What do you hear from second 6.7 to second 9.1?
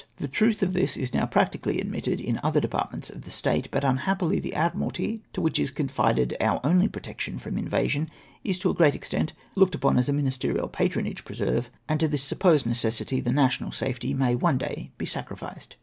protection from invasion, is, to a great